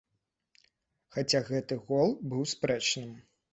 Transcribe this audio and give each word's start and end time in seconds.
Хаця 1.17 1.43
гэты 1.51 1.79
гол 1.91 2.17
быў 2.35 2.51
спрэчным. 2.55 3.17